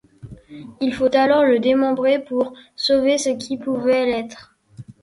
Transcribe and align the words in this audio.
Il 0.81 0.95
faut 0.95 1.15
alors 1.15 1.43
le 1.45 1.59
démembrer 1.59 2.17
pour 2.17 2.53
sauver 2.75 3.19
ce 3.19 3.29
qui 3.29 3.55
pouvait 3.57 4.07
l'être. 4.07 4.57